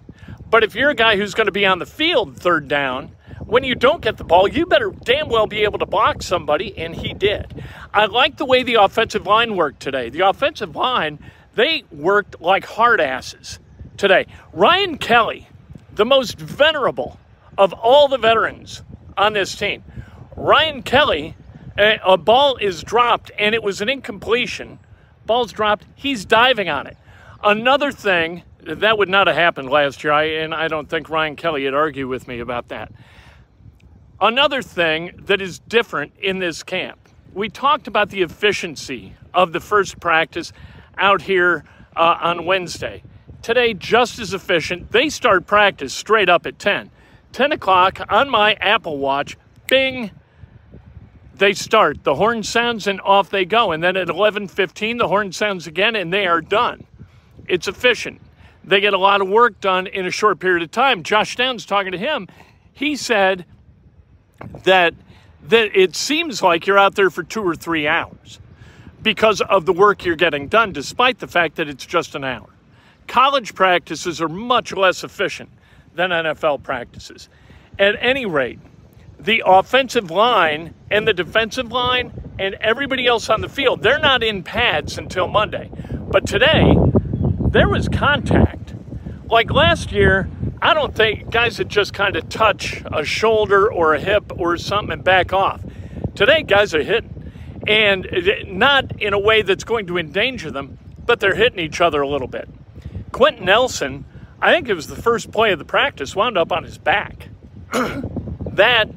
But 0.50 0.64
if 0.64 0.76
you're 0.76 0.92
a 0.92 0.96
guy 0.96 1.18
who's 1.18 1.34
going 1.34 1.48
to 1.48 1.52
be 1.52 1.66
on 1.66 1.80
the 1.80 1.86
field 1.86 2.38
third 2.38 2.68
down, 2.68 3.12
when 3.46 3.64
you 3.64 3.76
don't 3.76 4.02
get 4.02 4.18
the 4.18 4.24
ball, 4.24 4.48
you 4.48 4.66
better 4.66 4.92
damn 5.04 5.30
well 5.30 5.48
be 5.48 5.64
able 5.64 5.80
to 5.80 5.86
block 5.86 6.22
somebody, 6.22 6.78
and 6.78 6.96
he 6.96 7.14
did. 7.14 7.64
I 7.94 8.06
like 8.06 8.38
the 8.38 8.46
way 8.46 8.64
the 8.64 8.76
offensive 8.76 9.26
line 9.26 9.56
worked 9.56 9.80
today. 9.82 10.10
The 10.10 10.22
offensive 10.22 10.76
line, 10.76 11.20
they 11.56 11.84
worked 11.92 12.40
like 12.40 12.66
hard 12.66 13.02
asses 13.02 13.60
today. 13.98 14.28
Ryan 14.54 14.98
Kelly, 14.98 15.50
the 15.94 16.06
most 16.06 16.40
venerable 16.40 17.20
of 17.58 17.74
all 17.74 18.08
the 18.08 18.18
veterans 18.18 18.84
on 19.18 19.34
this 19.34 19.56
team, 19.56 19.84
Ryan 20.36 20.82
Kelly, 20.82 21.36
a, 21.78 22.18
ball 22.18 22.58
is 22.58 22.84
dropped 22.84 23.32
and 23.38 23.56
it 23.56 23.64
was 23.64 23.82
an 23.82 23.90
incompletion. 23.90 24.80
Ball's 25.26 25.52
dropped, 25.52 25.86
he's 25.96 26.26
diving 26.26 26.70
on 26.70 26.88
it. 26.88 26.98
Another 27.44 27.92
thing 27.92 28.44
that 28.60 28.98
would 28.98 29.10
not 29.10 29.28
have 29.28 29.36
happened 29.36 29.70
last 29.70 30.04
year, 30.04 30.14
I, 30.14 30.24
and 30.24 30.54
I 30.54 30.68
don't 30.68 30.90
think 30.90 31.10
Ryan 31.10 31.36
Kelly 31.36 31.66
would 31.66 31.74
argue 31.74 32.08
with 32.08 32.28
me 32.28 32.40
about 32.40 32.70
that. 32.70 32.92
Another 34.22 34.62
thing 34.62 35.20
that 35.26 35.42
is 35.42 35.60
different 35.60 36.14
in 36.22 36.40
this 36.40 36.64
camp, 36.64 37.00
we 37.34 37.50
talked 37.50 37.88
about 37.88 38.10
the 38.10 38.22
efficiency 38.22 39.16
of 39.34 39.52
the 39.52 39.60
first 39.60 40.00
practice 40.00 40.54
out 40.98 41.24
here 41.24 41.64
uh, 41.96 42.18
on 42.22 42.46
Wednesday. 42.46 43.04
Today, 43.42 43.74
just 43.74 44.20
as 44.20 44.34
efficient. 44.34 44.92
They 44.92 45.10
start 45.10 45.46
practice 45.46 45.94
straight 45.94 46.30
up 46.30 46.46
at 46.46 46.60
10. 46.60 46.90
10 47.34 47.52
o'clock 47.52 48.00
on 48.10 48.30
my 48.30 48.54
Apple 48.54 48.98
Watch, 49.00 49.36
bing, 49.68 50.12
they 51.36 51.54
start. 51.54 52.04
The 52.04 52.16
horn 52.16 52.44
sounds 52.44 52.88
and 52.88 53.02
off 53.02 53.30
they 53.30 53.46
go. 53.46 53.72
And 53.72 53.84
then 53.84 53.98
at 53.98 54.08
11:15 54.08 54.98
the 54.98 55.08
horn 55.08 55.32
sounds 55.32 55.68
again 55.68 55.96
and 55.96 56.14
they 56.14 56.28
are 56.28 56.42
done. 56.42 56.86
It's 57.48 57.68
efficient. 57.68 58.22
They 58.64 58.80
get 58.80 58.94
a 58.94 58.98
lot 58.98 59.22
of 59.22 59.28
work 59.28 59.60
done 59.60 59.88
in 59.88 60.06
a 60.06 60.12
short 60.12 60.40
period 60.40 60.64
of 60.64 60.72
time. 60.72 61.04
Josh 61.04 61.36
Downs 61.36 61.66
talking 61.66 61.92
to 61.92 61.98
him, 61.98 62.28
he 62.72 62.96
said 62.96 63.46
that 64.64 64.94
that 65.50 65.76
it 65.78 65.96
seems 65.96 66.42
like 66.42 66.66
you're 66.66 66.80
out 66.80 66.96
there 66.96 67.10
for 67.10 67.24
2 67.24 67.44
or 67.44 67.56
3 67.56 67.88
hours 67.88 68.40
because 69.02 69.42
of 69.42 69.66
the 69.66 69.74
work 69.74 70.06
you're 70.06 70.16
getting 70.16 70.48
done 70.48 70.72
despite 70.72 71.20
the 71.20 71.28
fact 71.28 71.56
that 71.56 71.68
it's 71.68 71.86
just 71.86 72.16
an 72.16 72.24
hour. 72.24 72.48
College 73.08 73.54
practices 73.54 74.22
are 74.22 74.30
much 74.30 74.72
less 74.72 75.04
efficient 75.04 75.50
than 75.96 76.12
NFL 76.12 76.64
practices. 76.64 77.28
At 77.78 77.96
any 78.00 78.26
rate, 78.26 78.60
the 79.20 79.44
offensive 79.46 80.10
line 80.10 80.74
and 80.94 81.08
the 81.08 81.14
defensive 81.14 81.72
line 81.72 82.14
and 82.38 82.54
everybody 82.62 83.08
else 83.08 83.28
on 83.28 83.42
the 83.42 83.50
field, 83.50 83.82
they're 83.82 84.00
not 84.00 84.22
in 84.22 84.44
pads 84.44 85.00
until 85.00 85.28
Monday. 85.28 85.72
But 85.92 86.28
today, 86.28 86.76
there 87.50 87.68
was 87.68 87.90
contact. 87.90 88.76
Like 89.26 89.52
last 89.52 89.92
year, 89.92 90.30
I 90.62 90.76
don't 90.76 90.96
think 90.96 91.32
guys 91.32 91.58
that 91.58 91.68
just 91.68 91.96
kind 91.96 92.16
of 92.16 92.30
touch 92.30 92.84
a 92.86 93.04
shoulder 93.04 93.74
or 93.74 93.96
a 93.96 94.00
hip 94.00 94.32
or 94.38 94.56
something 94.58 94.94
and 94.94 95.04
back 95.04 95.34
off. 95.34 95.62
Today, 96.14 96.44
guys 96.44 96.76
are 96.76 96.84
hitting. 96.84 97.10
And 97.66 98.08
not 98.46 99.02
in 99.02 99.14
a 99.14 99.20
way 99.20 99.42
that's 99.42 99.64
going 99.64 99.88
to 99.88 99.98
endanger 99.98 100.52
them, 100.52 100.78
but 101.06 101.20
they're 101.20 101.36
hitting 101.36 101.60
each 101.60 101.82
other 101.82 102.02
a 102.02 102.08
little 102.08 102.28
bit. 102.28 102.48
Quenton 103.12 103.46
Nelson, 103.46 104.06
I 104.40 104.54
think 104.54 104.70
it 104.70 104.76
was 104.76 104.88
the 104.88 105.02
first 105.02 105.32
play 105.32 105.54
of 105.54 105.60
the 105.60 105.66
practice, 105.66 106.16
wound 106.16 106.38
up 106.38 106.52
on 106.52 106.66
his 106.66 106.78
back. 106.78 107.30
that 107.72 108.90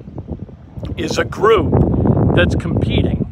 is 0.98 1.16
a 1.16 1.24
group 1.24 1.85
that's 2.36 2.54
competing. 2.54 3.22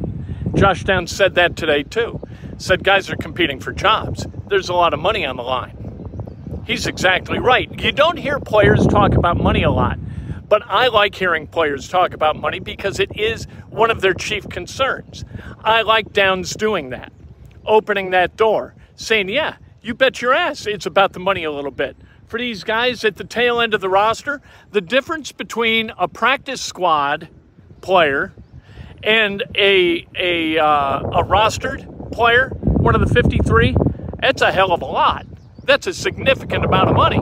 Josh 0.55 0.83
Downs 0.83 1.13
said 1.13 1.35
that 1.35 1.57
today 1.57 1.83
too. 1.83 2.19
Said 2.57 2.83
guys 2.83 3.11
are 3.11 3.17
competing 3.17 3.61
for 3.61 3.71
jobs. 3.71 4.27
There's 4.49 4.71
a 4.71 4.75
lot 4.75 4.95
of 4.95 5.01
money 5.01 5.27
on 5.27 5.37
the 5.37 5.43
line. 5.43 6.63
He's 6.67 6.87
exactly 6.87 7.39
right. 7.39 7.69
You 7.83 7.93
don't 7.93 8.17
hear 8.17 8.41
players 8.41 8.87
talk 8.87 9.13
about 9.13 9.37
money 9.37 9.63
a 9.63 9.71
lot, 9.71 9.99
but 10.49 10.63
I 10.65 10.89
like 10.89 11.15
hearing 11.15 11.47
players 11.47 11.87
talk 11.87 12.15
about 12.15 12.37
money 12.37 12.61
because 12.61 12.99
it 12.99 13.11
is 13.15 13.45
one 13.69 13.91
of 13.91 14.01
their 14.01 14.15
chief 14.15 14.49
concerns. 14.49 15.27
I 15.63 15.83
like 15.83 16.15
Downs 16.15 16.55
doing 16.55 16.89
that, 16.89 17.13
opening 17.67 18.11
that 18.13 18.39
door, 18.39 18.75
saying, 18.97 19.29
yeah, 19.29 19.57
you 19.83 19.93
bet 19.93 20.23
your 20.23 20.33
ass 20.33 20.67
it's 20.67 20.87
about 20.87 21.13
the 21.13 21.21
money 21.21 21.45
a 21.45 21.53
little 21.53 21.71
bit. 21.71 21.95
For 22.27 22.39
these 22.39 22.65
guys 22.65 23.05
at 23.05 23.17
the 23.17 23.25
tail 23.25 23.61
end 23.61 23.75
of 23.75 23.83
the 23.83 23.91
roster, 23.91 24.41
the 24.71 24.81
difference 24.81 25.31
between 25.31 25.93
a 25.99 26.09
practice 26.09 26.63
squad 26.63 27.29
player 27.83 28.33
and 29.05 29.43
a 29.55 30.07
a 30.17 30.59
uh, 30.59 31.01
a 31.01 31.25
rostered 31.25 32.11
player, 32.11 32.49
one 32.49 32.95
of 32.95 33.07
the 33.07 33.15
53, 33.15 33.77
that's 34.21 34.43
a 34.43 34.51
hell 34.51 34.73
of 34.73 34.83
a 34.83 34.87
lot. 34.87 35.27
That's 35.65 35.87
a 35.87 35.95
significant 35.95 36.65
amount 36.65 36.89
of 36.89 36.97
money. 36.97 37.17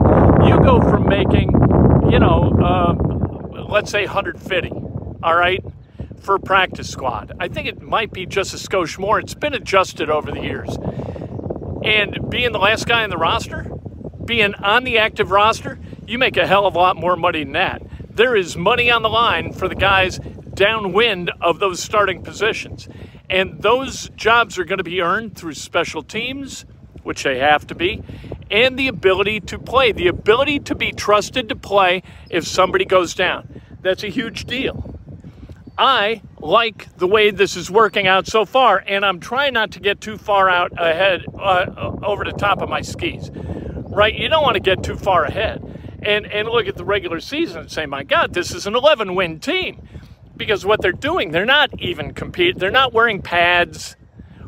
You 0.47 0.59
go 0.61 0.81
from 0.81 1.07
making, 1.07 1.51
you 2.09 2.19
know, 2.19 2.53
uh, 2.61 3.63
let's 3.69 3.91
say 3.91 4.05
150, 4.05 4.69
all 5.23 5.35
right, 5.35 5.63
for 6.19 6.39
practice 6.39 6.89
squad. 6.89 7.33
I 7.39 7.47
think 7.47 7.67
it 7.67 7.81
might 7.81 8.11
be 8.11 8.25
just 8.25 8.53
a 8.53 8.57
skosh 8.57 8.97
more. 8.97 9.19
It's 9.19 9.33
been 9.33 9.53
adjusted 9.53 10.09
over 10.09 10.31
the 10.31 10.41
years. 10.41 10.77
And 11.83 12.29
being 12.29 12.51
the 12.53 12.59
last 12.59 12.87
guy 12.87 13.03
in 13.03 13.09
the 13.09 13.17
roster, 13.17 13.69
being 14.25 14.55
on 14.55 14.83
the 14.83 14.97
active 14.99 15.31
roster, 15.31 15.79
you 16.07 16.17
make 16.17 16.37
a 16.37 16.47
hell 16.47 16.65
of 16.65 16.75
a 16.75 16.79
lot 16.79 16.95
more 16.95 17.15
money 17.15 17.43
than 17.43 17.53
that. 17.53 17.81
There 18.09 18.35
is 18.35 18.55
money 18.55 18.91
on 18.91 19.01
the 19.01 19.09
line 19.09 19.53
for 19.53 19.67
the 19.67 19.75
guys 19.75 20.19
downwind 20.55 21.31
of 21.41 21.59
those 21.59 21.81
starting 21.81 22.23
positions. 22.23 22.87
And 23.29 23.61
those 23.61 24.09
jobs 24.15 24.57
are 24.59 24.63
going 24.63 24.77
to 24.77 24.83
be 24.83 25.01
earned 25.01 25.35
through 25.35 25.53
special 25.53 26.03
teams, 26.03 26.65
which 27.03 27.23
they 27.23 27.39
have 27.39 27.65
to 27.67 27.75
be, 27.75 28.03
and 28.51 28.77
the 28.77 28.87
ability 28.87 29.39
to 29.41 29.57
play, 29.59 29.91
the 29.91 30.07
ability 30.07 30.59
to 30.59 30.75
be 30.75 30.91
trusted 30.91 31.49
to 31.49 31.55
play 31.55 32.03
if 32.29 32.47
somebody 32.47 32.85
goes 32.85 33.13
down. 33.13 33.61
That's 33.81 34.03
a 34.03 34.09
huge 34.09 34.45
deal. 34.45 34.93
I 35.77 36.21
like 36.39 36.95
the 36.97 37.07
way 37.07 37.31
this 37.31 37.55
is 37.55 37.71
working 37.71 38.05
out 38.05 38.27
so 38.27 38.45
far, 38.45 38.83
and 38.85 39.03
I'm 39.03 39.19
trying 39.19 39.53
not 39.53 39.71
to 39.71 39.79
get 39.79 40.01
too 40.01 40.17
far 40.17 40.49
out 40.49 40.71
ahead 40.73 41.25
uh, 41.39 41.97
over 42.03 42.23
the 42.23 42.31
top 42.31 42.61
of 42.61 42.69
my 42.69 42.81
skis. 42.81 43.31
Right? 43.33 44.13
You 44.13 44.27
don't 44.27 44.43
want 44.43 44.55
to 44.55 44.59
get 44.59 44.83
too 44.83 44.95
far 44.95 45.25
ahead 45.25 45.61
and, 46.03 46.25
and 46.27 46.47
look 46.47 46.67
at 46.67 46.75
the 46.75 46.85
regular 46.85 47.19
season 47.19 47.61
and 47.61 47.71
say, 47.71 47.85
my 47.85 48.03
God, 48.03 48.33
this 48.33 48.53
is 48.53 48.67
an 48.67 48.75
11 48.75 49.15
win 49.15 49.39
team. 49.39 49.87
Because 50.35 50.65
what 50.65 50.81
they're 50.81 50.91
doing, 50.91 51.31
they're 51.31 51.45
not 51.45 51.79
even 51.79 52.13
compete. 52.13 52.57
They're 52.57 52.71
not 52.71 52.93
wearing 52.93 53.21
pads. 53.21 53.95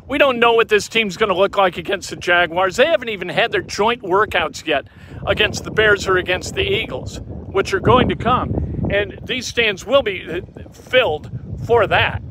We 0.08 0.18
don't 0.18 0.38
know 0.38 0.52
what 0.52 0.68
this 0.68 0.88
team's 0.88 1.16
going 1.16 1.30
to 1.30 1.36
look 1.36 1.56
like 1.56 1.76
against 1.78 2.10
the 2.10 2.16
Jaguars. 2.16 2.76
They 2.76 2.86
haven't 2.86 3.08
even 3.08 3.28
had 3.28 3.52
their 3.52 3.62
joint 3.62 4.02
workouts 4.02 4.66
yet 4.66 4.86
against 5.26 5.64
the 5.64 5.70
Bears 5.70 6.06
or 6.06 6.16
against 6.16 6.54
the 6.54 6.62
Eagles, 6.62 7.20
which 7.20 7.74
are 7.74 7.80
going 7.80 8.08
to 8.08 8.16
come. 8.16 8.88
And 8.90 9.18
these 9.24 9.46
stands 9.46 9.84
will 9.84 10.02
be 10.02 10.24
uh, 10.28 10.68
filled 10.70 11.30
for 11.66 11.86
that, 11.88 12.22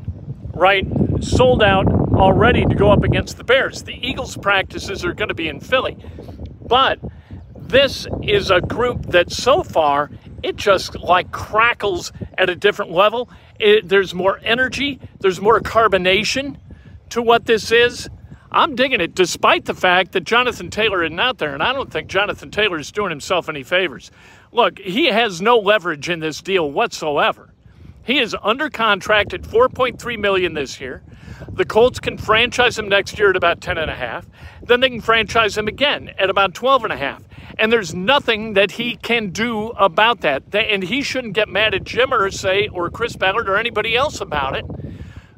right? 0.54 0.86
Sold 1.20 1.62
out 1.62 1.86
already 2.14 2.64
to 2.64 2.74
go 2.74 2.90
up 2.90 3.04
against 3.04 3.36
the 3.36 3.44
Bears. 3.44 3.82
The 3.82 4.06
Eagles' 4.06 4.36
practices 4.36 5.04
are 5.04 5.12
going 5.12 5.28
to 5.28 5.34
be 5.34 5.48
in 5.48 5.60
Philly. 5.60 5.98
But 6.66 6.98
this 7.54 8.06
is 8.22 8.50
a 8.50 8.60
group 8.60 9.06
that 9.06 9.30
so 9.30 9.62
far 9.62 10.10
it 10.46 10.54
just 10.54 10.94
like 11.00 11.32
crackles 11.32 12.12
at 12.38 12.48
a 12.48 12.54
different 12.54 12.92
level. 12.92 13.28
It, 13.58 13.88
there's 13.88 14.14
more 14.14 14.38
energy, 14.44 15.00
there's 15.18 15.40
more 15.40 15.60
carbonation 15.60 16.56
to 17.10 17.20
what 17.20 17.46
this 17.46 17.72
is. 17.72 18.08
I'm 18.52 18.76
digging 18.76 19.00
it, 19.00 19.16
despite 19.16 19.64
the 19.64 19.74
fact 19.74 20.12
that 20.12 20.22
Jonathan 20.22 20.70
Taylor 20.70 21.02
isn't 21.02 21.18
out 21.18 21.38
there, 21.38 21.52
and 21.52 21.64
I 21.64 21.72
don't 21.72 21.90
think 21.92 22.06
Jonathan 22.06 22.52
Taylor 22.52 22.78
is 22.78 22.92
doing 22.92 23.10
himself 23.10 23.48
any 23.48 23.64
favors. 23.64 24.12
Look, 24.52 24.78
he 24.78 25.06
has 25.06 25.42
no 25.42 25.58
leverage 25.58 26.08
in 26.08 26.20
this 26.20 26.40
deal 26.40 26.70
whatsoever. 26.70 27.52
He 28.04 28.20
is 28.20 28.36
under 28.40 28.70
contract 28.70 29.34
at 29.34 29.42
4.3 29.42 30.18
million 30.18 30.54
this 30.54 30.80
year. 30.80 31.02
The 31.50 31.64
Colts 31.64 31.98
can 31.98 32.18
franchise 32.18 32.78
him 32.78 32.88
next 32.88 33.18
year 33.18 33.30
at 33.30 33.36
about 33.36 33.60
10 33.60 33.78
and 33.78 33.90
a 33.90 33.94
half. 33.94 34.26
Then 34.62 34.78
they 34.78 34.90
can 34.90 35.00
franchise 35.00 35.58
him 35.58 35.66
again 35.66 36.14
at 36.18 36.30
about 36.30 36.54
12 36.54 36.84
and 36.84 36.92
a 36.92 36.96
half. 36.96 37.24
And 37.58 37.72
there's 37.72 37.94
nothing 37.94 38.52
that 38.52 38.72
he 38.72 38.96
can 38.96 39.30
do 39.30 39.68
about 39.70 40.20
that. 40.20 40.42
And 40.54 40.82
he 40.82 41.02
shouldn't 41.02 41.34
get 41.34 41.48
mad 41.48 41.74
at 41.74 41.84
Jim 41.84 42.10
Irsay 42.10 42.68
or 42.70 42.90
Chris 42.90 43.16
Ballard 43.16 43.48
or 43.48 43.56
anybody 43.56 43.96
else 43.96 44.20
about 44.20 44.56
it. 44.56 44.66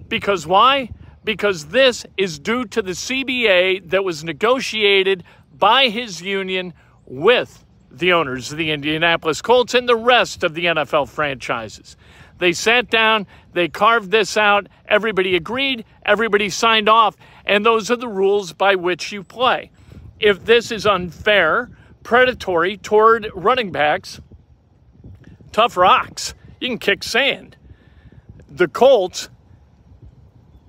Because 0.09 0.47
why? 0.47 0.91
Because 1.23 1.67
this 1.67 2.05
is 2.17 2.39
due 2.39 2.65
to 2.67 2.83
the 2.83 2.93
CBA 2.93 3.91
that 3.91 4.03
was 4.03 4.25
negotiated 4.25 5.23
by 5.57 5.89
his 5.89 6.23
union 6.23 6.75
with 7.07 7.65
the 7.91 8.13
owners 8.13 8.53
of 8.53 8.59
the 8.59 8.71
Indianapolis 8.71 9.41
Colts 9.43 9.75
and 9.75 9.89
the 9.89 9.97
rest 9.97 10.45
of 10.45 10.55
the 10.55 10.67
NFL 10.67 11.09
franchises. 11.09 11.97
They 12.39 12.53
sat 12.53 12.91
down, 12.91 13.27
they 13.53 13.69
carved 13.69 14.11
this 14.11 14.37
out, 14.37 14.69
everybody 14.87 15.35
agreed, 15.35 15.85
everybody 16.05 16.51
signed 16.51 16.89
off, 16.89 17.17
and 17.45 17.67
those 17.67 17.91
are 17.91 17.97
the 17.97 18.09
rules 18.09 18.53
by 18.53 18.77
which 18.77 19.11
you 19.11 19.25
play. 19.25 19.71
If 20.21 20.45
this 20.45 20.71
is 20.71 20.87
unfair, 20.87 21.71
predatory 22.09 22.79
toward 22.79 23.29
running 23.35 23.71
backs, 23.71 24.19
tough 25.53 25.77
rocks. 25.77 26.33
You 26.59 26.69
can 26.69 26.79
kick 26.79 27.03
sand. 27.03 27.55
The 28.49 28.67
Colts 28.67 29.29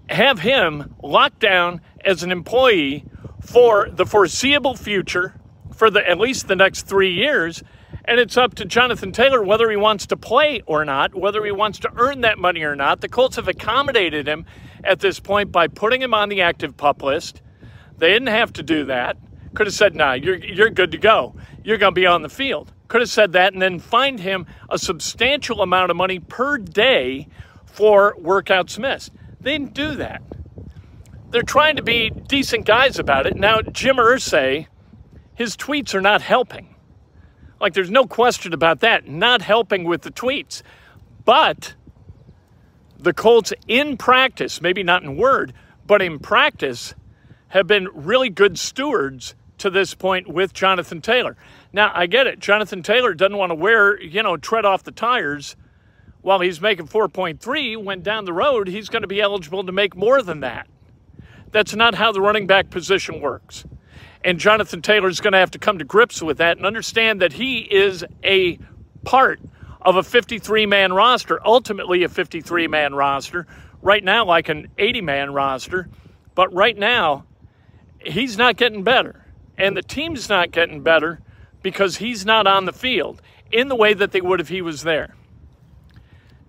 have 0.10 0.40
him 0.40 0.96
locked 1.02 1.40
down 1.40 1.80
as 2.04 2.24
an 2.24 2.34
employee 2.34 3.06
for 3.40 3.88
the 3.90 4.06
foreseeable 4.06 4.76
future 4.76 5.40
for 5.74 5.90
the 5.90 6.06
at 6.06 6.20
least 6.20 6.50
the 6.50 6.58
next 6.58 6.82
three 6.88 7.14
years. 7.14 7.64
And 8.04 8.20
it's 8.20 8.36
up 8.36 8.56
to 8.56 8.66
Jonathan 8.66 9.14
Taylor 9.14 9.42
whether 9.42 9.70
he 9.70 9.78
wants 9.78 10.08
to 10.08 10.18
play 10.18 10.62
or 10.66 10.84
not, 10.84 11.16
whether 11.16 11.46
he 11.46 11.54
wants 11.54 11.80
to 11.80 11.92
earn 11.96 12.20
that 12.20 12.38
money 12.38 12.64
or 12.64 12.76
not. 12.76 13.00
The 13.00 13.08
Colts 13.08 13.38
have 13.38 13.48
accommodated 13.48 14.28
him 14.28 14.46
at 14.84 15.00
this 15.00 15.22
point 15.22 15.54
by 15.54 15.70
putting 15.70 16.02
him 16.02 16.14
on 16.14 16.28
the 16.28 16.42
active 16.42 16.76
pup 16.76 17.02
list. 17.02 17.42
They 17.98 18.10
didn't 18.10 18.28
have 18.28 18.52
to 18.54 18.62
do 18.62 18.84
that. 18.88 19.16
Could 19.54 19.68
have 19.68 19.74
said, 19.74 19.96
nah, 19.96 20.14
you're, 20.14 20.36
you're 20.36 20.70
good 20.70 20.92
to 20.92 20.98
go. 20.98 21.36
You're 21.64 21.78
going 21.78 21.94
to 21.94 22.00
be 22.00 22.06
on 22.06 22.22
the 22.22 22.30
field. 22.30 22.72
Could 22.88 23.02
have 23.02 23.10
said 23.10 23.34
that 23.34 23.54
and 23.54 23.62
then 23.62 23.80
find 23.80 24.20
him 24.20 24.46
a 24.70 24.78
substantial 24.78 25.62
amount 25.62 25.92
of 25.92 25.98
money 25.98 26.20
per 26.20 26.58
day 26.58 27.28
for 27.66 28.16
workouts 28.20 28.80
missed. 28.80 29.12
They 29.40 29.52
didn't 29.52 29.74
do 29.74 29.96
that. 29.96 30.22
They're 31.30 31.44
trying 31.44 31.76
to 31.76 31.84
be 31.84 32.10
decent 32.10 32.66
guys 32.66 32.98
about 32.98 33.28
it. 33.28 33.36
Now, 33.36 33.62
Jim 33.62 33.98
Irsay, 33.98 34.68
his 35.36 35.56
tweets 35.56 35.94
are 35.94 36.02
not 36.02 36.22
helping. 36.22 36.76
Like, 37.62 37.74
there's 37.74 37.92
no 37.92 38.06
question 38.06 38.54
about 38.54 38.80
that, 38.80 39.08
not 39.08 39.42
helping 39.42 39.84
with 39.84 40.02
the 40.02 40.12
tweets. 40.12 40.64
But 41.26 41.76
the 42.98 43.14
Colts, 43.14 43.54
in 43.68 43.98
practice, 43.98 44.62
maybe 44.62 44.82
not 44.82 45.04
in 45.04 45.16
word, 45.18 45.54
but 45.86 46.02
in 46.02 46.20
practice, 46.20 46.96
have 47.50 47.68
been 47.68 47.88
really 47.94 48.30
good 48.30 48.58
stewards 48.58 49.36
to 49.60 49.70
this 49.70 49.94
point 49.94 50.28
with 50.28 50.54
Jonathan 50.54 51.02
Taylor. 51.02 51.36
Now, 51.72 51.92
I 51.94 52.08
get 52.08 52.28
it. 52.28 52.40
Jonathan 52.40 52.84
Taylor 52.84 53.14
doesn't 53.14 53.38
want 53.38 53.52
to 53.52 53.56
wear, 53.56 54.02
you 54.02 54.24
know, 54.24 54.38
tread 54.38 54.66
off 54.66 54.84
the 54.84 54.92
tires 54.92 55.56
while 56.22 56.40
he's 56.40 56.60
making 56.60 56.88
4.3 56.88 57.84
when 57.84 58.02
down 58.02 58.26
the 58.26 58.34
road 58.34 58.68
he's 58.68 58.90
going 58.90 59.04
to 59.04 59.08
be 59.08 59.22
eligible 59.22 59.64
to 59.64 59.72
make 59.72 59.96
more 59.96 60.22
than 60.22 60.42
that. 60.42 60.68
That's 61.52 61.76
not 61.76 61.96
how 61.96 62.12
the 62.12 62.22
running 62.22 62.48
back 62.48 62.70
position 62.70 63.22
works. 63.22 63.66
And 64.24 64.40
Jonathan 64.40 64.82
Taylor 64.82 65.08
is 65.08 65.22
going 65.22 65.34
to 65.34 65.40
have 65.40 65.52
to 65.52 65.60
come 65.60 65.80
to 65.80 65.86
grips 65.86 66.22
with 66.22 66.38
that 66.38 66.58
and 66.58 66.66
understand 66.66 67.22
that 67.22 67.34
he 67.34 67.60
is 67.60 68.04
a 68.24 68.60
part 69.04 69.40
of 69.82 69.96
a 69.96 70.04
53 70.04 70.66
man 70.66 70.92
roster, 70.92 71.40
ultimately 71.46 72.04
a 72.04 72.10
53 72.10 72.68
man 72.68 72.94
roster, 72.94 73.48
right 73.82 74.04
now, 74.04 74.26
like 74.26 74.50
an 74.50 74.68
80 74.78 75.02
man 75.02 75.34
roster. 75.34 75.90
But 76.36 76.54
right 76.54 76.78
now, 76.78 77.26
he's 78.00 78.38
not 78.38 78.58
getting 78.58 78.84
better. 78.84 79.26
And 79.60 79.76
the 79.76 79.84
team's 79.84 80.30
not 80.30 80.52
getting 80.52 80.82
better 80.82 81.20
because 81.62 81.98
he's 81.98 82.26
not 82.26 82.48
on 82.48 82.64
the 82.66 82.72
field 82.74 83.22
in 83.52 83.68
the 83.68 83.76
way 83.76 83.94
that 83.94 84.12
they 84.12 84.22
would 84.22 84.40
if 84.40 84.48
he 84.48 84.62
was 84.62 84.84
there. 84.84 85.16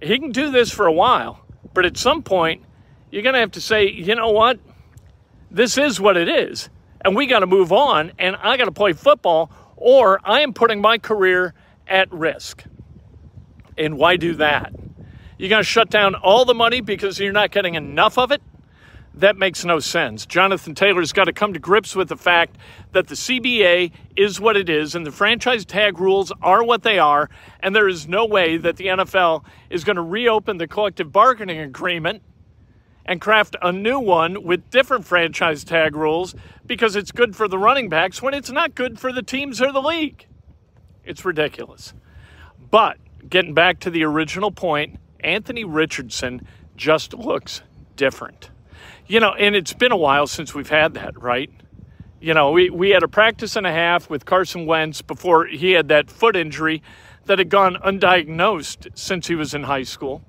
He 0.00 0.18
can 0.18 0.30
do 0.30 0.50
this 0.50 0.70
for 0.70 0.86
a 0.86 0.92
while, 0.92 1.44
but 1.74 1.84
at 1.84 1.96
some 1.96 2.22
point, 2.22 2.62
you're 3.10 3.22
going 3.22 3.34
to 3.34 3.40
have 3.40 3.50
to 3.52 3.60
say, 3.60 3.90
you 3.90 4.14
know 4.14 4.30
what? 4.30 4.60
This 5.50 5.76
is 5.76 6.00
what 6.00 6.16
it 6.16 6.28
is. 6.28 6.70
And 7.04 7.16
we 7.16 7.26
got 7.26 7.40
to 7.40 7.46
move 7.46 7.72
on, 7.72 8.12
and 8.18 8.36
I 8.36 8.56
got 8.56 8.66
to 8.66 8.72
play 8.72 8.92
football, 8.92 9.50
or 9.76 10.20
I 10.22 10.42
am 10.42 10.52
putting 10.52 10.80
my 10.80 10.98
career 10.98 11.54
at 11.88 12.12
risk. 12.12 12.62
And 13.76 13.98
why 13.98 14.16
do 14.16 14.34
that? 14.36 14.72
You're 15.36 15.48
going 15.48 15.60
to 15.60 15.68
shut 15.68 15.90
down 15.90 16.14
all 16.14 16.44
the 16.44 16.54
money 16.54 16.80
because 16.80 17.18
you're 17.18 17.32
not 17.32 17.50
getting 17.50 17.74
enough 17.74 18.18
of 18.18 18.30
it? 18.30 18.42
That 19.20 19.36
makes 19.36 19.66
no 19.66 19.80
sense. 19.80 20.24
Jonathan 20.24 20.74
Taylor's 20.74 21.12
got 21.12 21.24
to 21.24 21.32
come 21.34 21.52
to 21.52 21.58
grips 21.58 21.94
with 21.94 22.08
the 22.08 22.16
fact 22.16 22.56
that 22.92 23.08
the 23.08 23.14
CBA 23.14 23.92
is 24.16 24.40
what 24.40 24.56
it 24.56 24.70
is 24.70 24.94
and 24.94 25.04
the 25.04 25.12
franchise 25.12 25.66
tag 25.66 26.00
rules 26.00 26.32
are 26.40 26.64
what 26.64 26.84
they 26.84 26.98
are, 26.98 27.28
and 27.62 27.76
there 27.76 27.86
is 27.86 28.08
no 28.08 28.24
way 28.24 28.56
that 28.56 28.78
the 28.78 28.86
NFL 28.86 29.44
is 29.68 29.84
going 29.84 29.96
to 29.96 30.02
reopen 30.02 30.56
the 30.56 30.66
collective 30.66 31.12
bargaining 31.12 31.58
agreement 31.58 32.22
and 33.04 33.20
craft 33.20 33.56
a 33.60 33.70
new 33.70 34.00
one 34.00 34.42
with 34.42 34.70
different 34.70 35.04
franchise 35.04 35.64
tag 35.64 35.94
rules 35.94 36.34
because 36.64 36.96
it's 36.96 37.12
good 37.12 37.36
for 37.36 37.46
the 37.46 37.58
running 37.58 37.90
backs 37.90 38.22
when 38.22 38.32
it's 38.32 38.50
not 38.50 38.74
good 38.74 38.98
for 38.98 39.12
the 39.12 39.22
teams 39.22 39.60
or 39.60 39.70
the 39.70 39.82
league. 39.82 40.26
It's 41.04 41.26
ridiculous. 41.26 41.92
But 42.70 42.96
getting 43.28 43.52
back 43.52 43.80
to 43.80 43.90
the 43.90 44.02
original 44.02 44.50
point, 44.50 44.98
Anthony 45.22 45.64
Richardson 45.64 46.46
just 46.74 47.12
looks 47.12 47.60
different. 47.96 48.48
You 49.06 49.20
know, 49.20 49.32
and 49.32 49.54
it's 49.56 49.72
been 49.72 49.92
a 49.92 49.96
while 49.96 50.26
since 50.26 50.54
we've 50.54 50.68
had 50.68 50.94
that, 50.94 51.20
right? 51.20 51.50
You 52.20 52.34
know, 52.34 52.50
we, 52.50 52.70
we 52.70 52.90
had 52.90 53.02
a 53.02 53.08
practice 53.08 53.56
and 53.56 53.66
a 53.66 53.72
half 53.72 54.10
with 54.10 54.26
Carson 54.26 54.66
Wentz 54.66 55.00
before 55.02 55.46
he 55.46 55.72
had 55.72 55.88
that 55.88 56.10
foot 56.10 56.36
injury 56.36 56.82
that 57.24 57.38
had 57.38 57.48
gone 57.48 57.76
undiagnosed 57.76 58.88
since 58.94 59.26
he 59.26 59.34
was 59.34 59.54
in 59.54 59.64
high 59.64 59.84
school. 59.84 60.22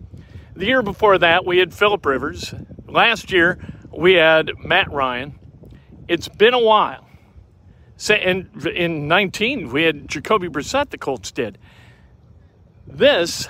The 0.56 0.66
year 0.66 0.82
before 0.82 1.18
that, 1.18 1.46
we 1.46 1.58
had 1.58 1.74
Philip 1.74 2.06
Rivers. 2.06 2.54
Last 2.88 3.32
year, 3.32 3.60
we 3.96 4.14
had 4.14 4.52
Matt 4.64 4.92
Ryan. 4.92 5.40
It's 6.08 6.28
been 6.28 6.54
a 6.54 6.60
while. 6.60 7.08
In, 8.10 8.50
in 8.74 9.08
19, 9.08 9.72
we 9.72 9.84
had 9.84 10.08
Jacoby 10.08 10.48
Brissett, 10.48 10.90
the 10.90 10.98
Colts 10.98 11.32
did. 11.32 11.58
This 12.88 13.48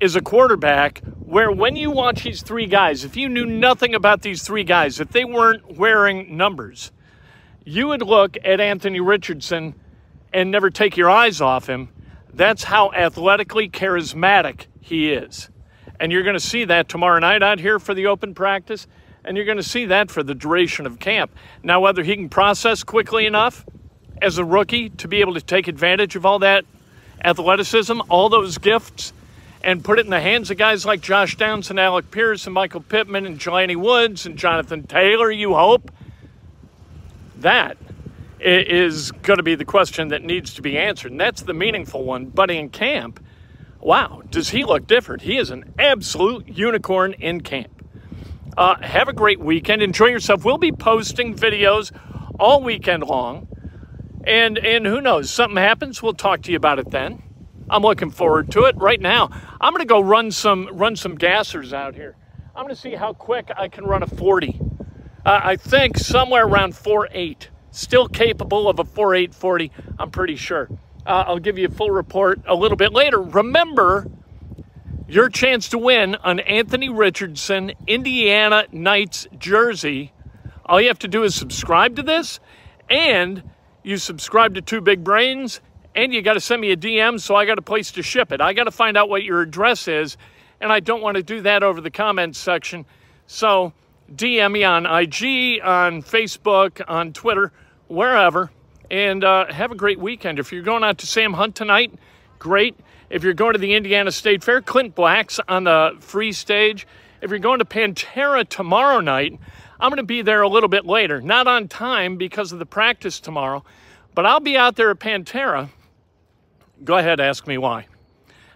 is 0.00 0.16
a 0.16 0.20
quarterback 0.20 1.00
where 1.24 1.50
when 1.50 1.76
you 1.76 1.90
watch 1.90 2.22
these 2.22 2.42
three 2.42 2.66
guys, 2.66 3.04
if 3.04 3.16
you 3.16 3.28
knew 3.28 3.44
nothing 3.44 3.94
about 3.94 4.22
these 4.22 4.42
three 4.42 4.64
guys, 4.64 5.00
if 5.00 5.10
they 5.10 5.24
weren't 5.24 5.76
wearing 5.76 6.36
numbers, 6.36 6.92
you 7.64 7.88
would 7.88 8.02
look 8.02 8.36
at 8.44 8.60
Anthony 8.60 9.00
Richardson 9.00 9.74
and 10.32 10.50
never 10.50 10.70
take 10.70 10.96
your 10.96 11.10
eyes 11.10 11.40
off 11.40 11.68
him. 11.68 11.88
That's 12.32 12.64
how 12.64 12.92
athletically 12.92 13.68
charismatic 13.68 14.66
he 14.80 15.12
is. 15.12 15.50
And 16.00 16.12
you're 16.12 16.22
going 16.22 16.34
to 16.34 16.40
see 16.40 16.64
that 16.66 16.88
tomorrow 16.88 17.18
night 17.18 17.42
out 17.42 17.58
here 17.58 17.78
for 17.78 17.92
the 17.92 18.06
open 18.06 18.34
practice, 18.34 18.86
and 19.24 19.36
you're 19.36 19.46
going 19.46 19.56
to 19.58 19.62
see 19.62 19.86
that 19.86 20.10
for 20.10 20.22
the 20.22 20.34
duration 20.34 20.86
of 20.86 20.98
camp. 20.98 21.34
Now, 21.62 21.80
whether 21.80 22.04
he 22.04 22.14
can 22.14 22.28
process 22.28 22.84
quickly 22.84 23.26
enough 23.26 23.66
as 24.22 24.38
a 24.38 24.44
rookie 24.44 24.90
to 24.90 25.08
be 25.08 25.20
able 25.20 25.34
to 25.34 25.40
take 25.40 25.66
advantage 25.66 26.14
of 26.14 26.24
all 26.24 26.38
that 26.38 26.64
athleticism, 27.24 28.00
all 28.08 28.28
those 28.28 28.58
gifts, 28.58 29.12
and 29.62 29.84
put 29.84 29.98
it 29.98 30.04
in 30.04 30.10
the 30.10 30.20
hands 30.20 30.50
of 30.50 30.56
guys 30.56 30.86
like 30.86 31.00
Josh 31.00 31.36
Downs 31.36 31.70
and 31.70 31.80
Alec 31.80 32.10
Pierce 32.10 32.46
and 32.46 32.54
Michael 32.54 32.80
Pittman 32.80 33.26
and 33.26 33.38
Jelani 33.38 33.76
Woods 33.76 34.26
and 34.26 34.36
Jonathan 34.36 34.86
Taylor, 34.86 35.30
you 35.30 35.54
hope? 35.54 35.90
That 37.36 37.76
is 38.40 39.10
going 39.10 39.38
to 39.38 39.42
be 39.42 39.54
the 39.54 39.64
question 39.64 40.08
that 40.08 40.22
needs 40.22 40.54
to 40.54 40.62
be 40.62 40.78
answered. 40.78 41.10
And 41.10 41.20
that's 41.20 41.42
the 41.42 41.54
meaningful 41.54 42.04
one. 42.04 42.26
But 42.26 42.50
in 42.50 42.68
camp, 42.70 43.22
wow, 43.80 44.22
does 44.30 44.50
he 44.50 44.64
look 44.64 44.86
different? 44.86 45.22
He 45.22 45.38
is 45.38 45.50
an 45.50 45.74
absolute 45.78 46.48
unicorn 46.48 47.14
in 47.14 47.40
camp. 47.40 47.84
Uh, 48.56 48.76
have 48.80 49.08
a 49.08 49.12
great 49.12 49.40
weekend. 49.40 49.82
Enjoy 49.82 50.06
yourself. 50.06 50.44
We'll 50.44 50.58
be 50.58 50.72
posting 50.72 51.34
videos 51.34 51.92
all 52.38 52.62
weekend 52.62 53.04
long. 53.04 53.48
And, 54.24 54.58
and 54.58 54.84
who 54.84 55.00
knows, 55.00 55.30
something 55.30 55.56
happens, 55.56 56.02
we'll 56.02 56.12
talk 56.12 56.42
to 56.42 56.50
you 56.50 56.56
about 56.56 56.78
it 56.78 56.90
then. 56.90 57.22
I'm 57.70 57.82
looking 57.82 58.10
forward 58.10 58.50
to 58.52 58.64
it. 58.64 58.76
Right 58.76 59.00
now, 59.00 59.30
I'm 59.60 59.72
going 59.72 59.82
to 59.82 59.88
go 59.88 60.00
run 60.00 60.30
some 60.30 60.68
run 60.72 60.96
some 60.96 61.16
gassers 61.18 61.72
out 61.72 61.94
here. 61.94 62.16
I'm 62.54 62.64
going 62.64 62.74
to 62.74 62.80
see 62.80 62.94
how 62.94 63.12
quick 63.12 63.50
I 63.56 63.68
can 63.68 63.84
run 63.84 64.02
a 64.02 64.06
40. 64.06 64.60
Uh, 65.24 65.40
I 65.44 65.56
think 65.56 65.98
somewhere 65.98 66.46
around 66.46 66.72
4.8. 66.72 67.48
Still 67.70 68.08
capable 68.08 68.68
of 68.68 68.78
a 68.78 68.84
4.8 68.84 69.34
40, 69.34 69.70
I'm 69.98 70.10
pretty 70.10 70.36
sure. 70.36 70.68
Uh, 71.06 71.24
I'll 71.26 71.38
give 71.38 71.58
you 71.58 71.68
a 71.68 71.70
full 71.70 71.90
report 71.90 72.40
a 72.46 72.54
little 72.54 72.76
bit 72.76 72.92
later. 72.92 73.20
Remember 73.20 74.10
your 75.06 75.28
chance 75.28 75.68
to 75.70 75.78
win 75.78 76.16
an 76.24 76.40
Anthony 76.40 76.88
Richardson 76.88 77.72
Indiana 77.86 78.66
Knights 78.72 79.26
jersey. 79.38 80.12
All 80.66 80.80
you 80.80 80.88
have 80.88 80.98
to 81.00 81.08
do 81.08 81.22
is 81.22 81.34
subscribe 81.34 81.96
to 81.96 82.02
this, 82.02 82.40
and 82.90 83.42
you 83.82 83.96
subscribe 83.96 84.54
to 84.54 84.60
Two 84.60 84.80
Big 84.80 85.04
Brains 85.04 85.60
and 85.98 86.14
you 86.14 86.22
got 86.22 86.34
to 86.34 86.40
send 86.40 86.60
me 86.60 86.70
a 86.70 86.76
DM 86.76 87.18
so 87.18 87.34
I 87.34 87.44
got 87.44 87.58
a 87.58 87.62
place 87.62 87.90
to 87.92 88.04
ship 88.04 88.30
it. 88.30 88.40
I 88.40 88.52
got 88.52 88.64
to 88.64 88.70
find 88.70 88.96
out 88.96 89.08
what 89.08 89.24
your 89.24 89.42
address 89.42 89.88
is, 89.88 90.16
and 90.60 90.72
I 90.72 90.78
don't 90.78 91.02
want 91.02 91.16
to 91.16 91.24
do 91.24 91.40
that 91.40 91.64
over 91.64 91.80
the 91.80 91.90
comments 91.90 92.38
section. 92.38 92.86
So 93.26 93.72
DM 94.14 94.52
me 94.52 94.62
on 94.62 94.86
IG, 94.86 95.60
on 95.60 96.04
Facebook, 96.04 96.80
on 96.86 97.12
Twitter, 97.12 97.50
wherever, 97.88 98.52
and 98.88 99.24
uh, 99.24 99.52
have 99.52 99.72
a 99.72 99.74
great 99.74 99.98
weekend. 99.98 100.38
If 100.38 100.52
you're 100.52 100.62
going 100.62 100.84
out 100.84 100.98
to 100.98 101.06
Sam 101.06 101.32
Hunt 101.32 101.56
tonight, 101.56 101.92
great. 102.38 102.76
If 103.10 103.24
you're 103.24 103.34
going 103.34 103.54
to 103.54 103.58
the 103.58 103.74
Indiana 103.74 104.12
State 104.12 104.44
Fair, 104.44 104.62
Clint 104.62 104.94
Black's 104.94 105.40
on 105.48 105.64
the 105.64 105.96
free 105.98 106.30
stage. 106.30 106.86
If 107.20 107.30
you're 107.30 107.40
going 107.40 107.58
to 107.58 107.64
Pantera 107.64 108.48
tomorrow 108.48 109.00
night, 109.00 109.36
I'm 109.80 109.90
going 109.90 109.96
to 109.96 110.04
be 110.04 110.22
there 110.22 110.42
a 110.42 110.48
little 110.48 110.68
bit 110.68 110.86
later. 110.86 111.20
Not 111.20 111.48
on 111.48 111.66
time 111.66 112.16
because 112.18 112.52
of 112.52 112.60
the 112.60 112.66
practice 112.66 113.18
tomorrow, 113.18 113.64
but 114.14 114.26
I'll 114.26 114.38
be 114.38 114.56
out 114.56 114.76
there 114.76 114.92
at 114.92 115.00
Pantera 115.00 115.70
Go 116.84 116.96
ahead, 116.96 117.20
ask 117.20 117.46
me 117.46 117.58
why. 117.58 117.86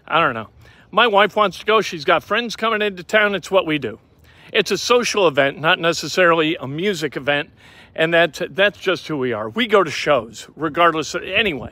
I 0.07 0.19
don't 0.19 0.33
know. 0.33 0.49
My 0.91 1.07
wife 1.07 1.35
wants 1.35 1.59
to 1.59 1.65
go. 1.65 1.81
She's 1.81 2.05
got 2.05 2.23
friends 2.23 2.55
coming 2.55 2.81
into 2.81 3.03
town. 3.03 3.35
It's 3.35 3.49
what 3.49 3.65
we 3.65 3.77
do. 3.77 3.99
It's 4.51 4.69
a 4.69 4.77
social 4.77 5.27
event, 5.27 5.59
not 5.59 5.79
necessarily 5.79 6.55
a 6.57 6.67
music 6.67 7.17
event, 7.17 7.49
and 7.95 8.13
that, 8.13 8.39
that's 8.51 8.77
just 8.77 9.07
who 9.07 9.17
we 9.17 9.33
are. 9.33 9.49
We 9.49 9.65
go 9.65 9.83
to 9.83 9.89
shows, 9.89 10.47
regardless. 10.55 11.15
Of, 11.15 11.23
anyway, 11.23 11.71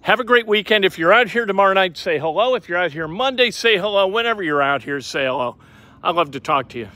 have 0.00 0.20
a 0.20 0.24
great 0.24 0.46
weekend. 0.46 0.84
If 0.86 0.98
you're 0.98 1.12
out 1.12 1.28
here 1.28 1.44
tomorrow 1.44 1.74
night, 1.74 1.98
say 1.98 2.18
hello. 2.18 2.54
If 2.54 2.68
you're 2.68 2.78
out 2.78 2.92
here 2.92 3.06
Monday, 3.06 3.50
say 3.50 3.76
hello. 3.76 4.06
Whenever 4.06 4.42
you're 4.42 4.62
out 4.62 4.82
here, 4.82 5.00
say 5.02 5.24
hello. 5.24 5.56
I'd 6.02 6.14
love 6.14 6.30
to 6.30 6.40
talk 6.40 6.70
to 6.70 6.78
you. 6.78 6.88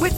With 0.00 0.17